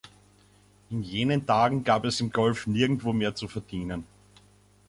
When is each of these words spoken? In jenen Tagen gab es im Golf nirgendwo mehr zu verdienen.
In 0.89 1.03
jenen 1.03 1.45
Tagen 1.45 1.83
gab 1.83 2.05
es 2.05 2.19
im 2.21 2.31
Golf 2.31 2.65
nirgendwo 2.65 3.13
mehr 3.13 3.35
zu 3.35 3.47
verdienen. 3.47 4.03